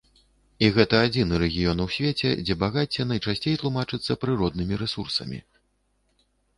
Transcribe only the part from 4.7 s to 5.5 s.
рэсурсамі.